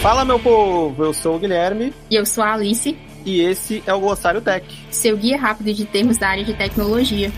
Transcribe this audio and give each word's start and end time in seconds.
Fala, 0.00 0.24
meu 0.24 0.38
povo! 0.38 1.04
Eu 1.04 1.12
sou 1.12 1.36
o 1.36 1.38
Guilherme. 1.38 1.92
E 2.10 2.16
eu 2.16 2.24
sou 2.24 2.42
a 2.42 2.54
Alice. 2.54 2.96
E 3.26 3.42
esse 3.42 3.82
é 3.86 3.92
o 3.92 4.00
Glossário 4.00 4.40
Tech 4.40 4.66
seu 4.90 5.14
guia 5.14 5.36
rápido 5.36 5.74
de 5.74 5.84
termos 5.84 6.16
da 6.16 6.28
área 6.28 6.42
de 6.42 6.54
tecnologia. 6.54 7.30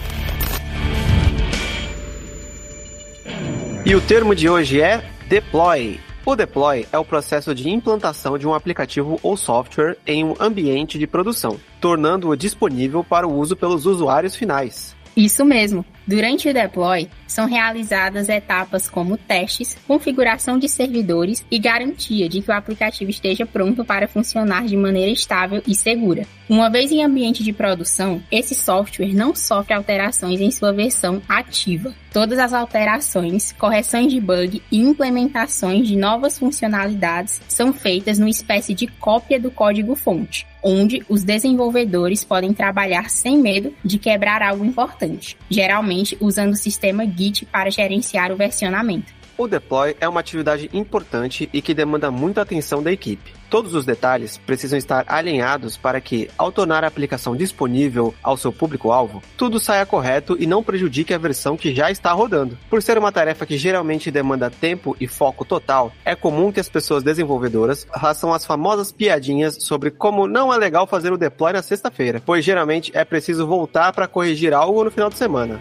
E 3.84 3.94
o 3.96 4.00
termo 4.00 4.32
de 4.32 4.48
hoje 4.48 4.80
é 4.80 5.02
deploy. 5.28 5.98
O 6.24 6.36
deploy 6.36 6.86
é 6.92 6.98
o 6.98 7.04
processo 7.04 7.52
de 7.52 7.68
implantação 7.68 8.38
de 8.38 8.46
um 8.46 8.54
aplicativo 8.54 9.18
ou 9.24 9.36
software 9.36 9.96
em 10.06 10.22
um 10.22 10.36
ambiente 10.38 11.00
de 11.00 11.06
produção, 11.08 11.58
tornando-o 11.80 12.36
disponível 12.36 13.02
para 13.02 13.26
o 13.26 13.34
uso 13.36 13.56
pelos 13.56 13.86
usuários 13.86 14.36
finais. 14.36 14.94
Isso 15.16 15.44
mesmo. 15.44 15.84
Durante 16.06 16.48
o 16.48 16.54
deploy, 16.54 17.08
são 17.28 17.46
realizadas 17.46 18.28
etapas 18.28 18.90
como 18.90 19.16
testes, 19.16 19.76
configuração 19.86 20.58
de 20.58 20.68
servidores 20.68 21.44
e 21.50 21.58
garantia 21.58 22.28
de 22.28 22.42
que 22.42 22.50
o 22.50 22.54
aplicativo 22.54 23.10
esteja 23.10 23.46
pronto 23.46 23.84
para 23.84 24.08
funcionar 24.08 24.64
de 24.64 24.76
maneira 24.76 25.12
estável 25.12 25.62
e 25.66 25.74
segura. 25.74 26.26
Uma 26.48 26.68
vez 26.68 26.90
em 26.90 27.04
ambiente 27.04 27.44
de 27.44 27.52
produção, 27.52 28.20
esse 28.32 28.54
software 28.54 29.14
não 29.14 29.34
sofre 29.34 29.74
alterações 29.74 30.40
em 30.40 30.50
sua 30.50 30.72
versão 30.72 31.22
ativa. 31.28 31.94
Todas 32.12 32.38
as 32.38 32.52
alterações, 32.52 33.52
correções 33.52 34.12
de 34.12 34.20
bug 34.20 34.60
e 34.72 34.80
implementações 34.80 35.86
de 35.86 35.96
novas 35.96 36.38
funcionalidades 36.38 37.40
são 37.48 37.72
feitas 37.72 38.18
numa 38.18 38.28
espécie 38.28 38.74
de 38.74 38.86
cópia 38.86 39.38
do 39.38 39.50
código-fonte, 39.50 40.46
onde 40.62 41.02
os 41.08 41.24
desenvolvedores 41.24 42.22
podem 42.24 42.52
trabalhar 42.52 43.10
sem 43.10 43.38
medo 43.38 43.74
de 43.84 43.98
quebrar 43.98 44.42
algo 44.42 44.64
importante, 44.64 45.36
geralmente 45.50 46.16
usando 46.20 46.52
o 46.52 46.56
sistema 46.56 47.04
Git 47.04 47.44
para 47.46 47.70
gerenciar 47.70 48.30
o 48.30 48.36
versionamento. 48.36 49.21
O 49.36 49.48
deploy 49.48 49.96
é 50.00 50.08
uma 50.08 50.20
atividade 50.20 50.68
importante 50.72 51.48
e 51.52 51.62
que 51.62 51.74
demanda 51.74 52.10
muita 52.10 52.42
atenção 52.42 52.82
da 52.82 52.92
equipe. 52.92 53.32
Todos 53.48 53.74
os 53.74 53.84
detalhes 53.84 54.38
precisam 54.38 54.78
estar 54.78 55.04
alinhados 55.06 55.76
para 55.76 56.00
que, 56.00 56.30
ao 56.38 56.50
tornar 56.50 56.84
a 56.84 56.86
aplicação 56.86 57.36
disponível 57.36 58.14
ao 58.22 58.34
seu 58.36 58.50
público-alvo, 58.50 59.22
tudo 59.36 59.60
saia 59.60 59.84
correto 59.84 60.36
e 60.40 60.46
não 60.46 60.62
prejudique 60.62 61.12
a 61.12 61.18
versão 61.18 61.54
que 61.54 61.74
já 61.74 61.90
está 61.90 62.12
rodando. 62.12 62.56
Por 62.70 62.82
ser 62.82 62.96
uma 62.96 63.12
tarefa 63.12 63.44
que 63.44 63.58
geralmente 63.58 64.10
demanda 64.10 64.50
tempo 64.50 64.96
e 64.98 65.06
foco 65.06 65.44
total, 65.44 65.92
é 66.02 66.14
comum 66.14 66.50
que 66.50 66.60
as 66.60 66.68
pessoas 66.70 67.02
desenvolvedoras 67.02 67.86
façam 68.00 68.32
as 68.32 68.46
famosas 68.46 68.90
piadinhas 68.90 69.58
sobre 69.60 69.90
como 69.90 70.26
não 70.26 70.52
é 70.52 70.56
legal 70.56 70.86
fazer 70.86 71.12
o 71.12 71.18
deploy 71.18 71.52
na 71.52 71.60
sexta-feira, 71.60 72.22
pois 72.24 72.42
geralmente 72.42 72.90
é 72.94 73.04
preciso 73.04 73.46
voltar 73.46 73.92
para 73.92 74.08
corrigir 74.08 74.54
algo 74.54 74.82
no 74.82 74.90
final 74.90 75.10
de 75.10 75.18
semana. 75.18 75.60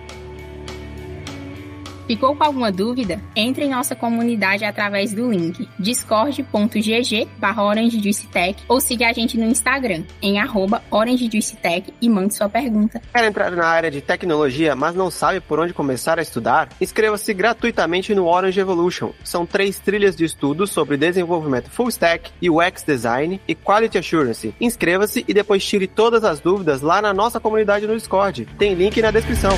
Ficou 2.12 2.36
com 2.36 2.44
alguma 2.44 2.70
dúvida? 2.74 3.22
Entre 3.34 3.64
em 3.64 3.70
nossa 3.70 3.96
comunidade 3.96 4.66
através 4.66 5.14
do 5.14 5.32
link 5.32 5.66
discord.gg 5.80 7.30
orangejuicetech 7.58 8.66
ou 8.68 8.82
siga 8.82 9.08
a 9.08 9.14
gente 9.14 9.38
no 9.38 9.46
Instagram 9.46 10.04
em 10.22 10.38
arroba 10.38 10.84
orangejuicetech 10.92 11.94
e 12.02 12.10
mande 12.10 12.34
sua 12.34 12.50
pergunta. 12.50 13.02
Quer 13.14 13.24
entrar 13.24 13.50
na 13.52 13.66
área 13.66 13.90
de 13.90 14.02
tecnologia, 14.02 14.76
mas 14.76 14.94
não 14.94 15.10
sabe 15.10 15.40
por 15.40 15.58
onde 15.58 15.74
começar 15.74 16.20
a 16.20 16.22
estudar? 16.22 16.68
Inscreva-se 16.82 17.34
gratuitamente 17.34 18.14
no 18.14 18.28
Orange 18.28 18.60
Evolution. 18.60 19.12
São 19.24 19.46
três 19.46 19.80
trilhas 19.80 20.14
de 20.14 20.26
estudos 20.26 20.70
sobre 20.70 20.98
desenvolvimento 20.98 21.72
full 21.72 21.88
stack, 21.88 22.30
UX 22.44 22.84
design 22.84 23.40
e 23.48 23.56
quality 23.56 23.98
assurance. 23.98 24.54
Inscreva-se 24.60 25.24
e 25.26 25.34
depois 25.34 25.64
tire 25.64 25.88
todas 25.88 26.26
as 26.26 26.42
dúvidas 26.42 26.82
lá 26.82 27.02
na 27.02 27.14
nossa 27.14 27.40
comunidade 27.40 27.88
no 27.88 27.96
Discord. 27.96 28.50
Tem 28.60 28.74
link 28.74 29.02
na 29.02 29.12
descrição. 29.12 29.58